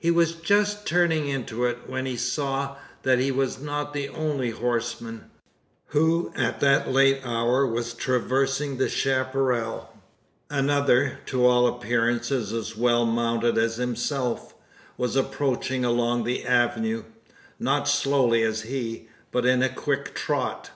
He 0.00 0.10
was 0.10 0.32
just 0.32 0.84
turning 0.84 1.28
into 1.28 1.64
it, 1.64 1.82
when 1.86 2.04
he 2.04 2.16
saw, 2.16 2.74
that 3.04 3.20
he 3.20 3.30
was 3.30 3.60
not 3.60 3.92
the 3.92 4.08
only 4.08 4.50
horseman, 4.50 5.30
who 5.90 6.32
at 6.34 6.58
that 6.58 6.90
late 6.90 7.20
hour 7.24 7.64
was 7.64 7.94
traversing 7.94 8.78
the 8.78 8.88
chapparal. 8.88 9.88
Another, 10.50 11.20
to 11.26 11.46
all 11.46 11.68
appearance 11.68 12.32
as 12.32 12.76
well 12.76 13.06
mounted 13.06 13.56
as 13.58 13.76
himself, 13.76 14.56
was 14.96 15.14
approaching 15.14 15.84
along 15.84 16.24
the 16.24 16.44
avenue 16.44 17.04
not 17.60 17.86
slowly 17.86 18.42
as 18.42 18.62
he, 18.62 19.06
but 19.30 19.46
in 19.46 19.62
a 19.62 19.68
quick 19.68 20.16
trot. 20.16 20.70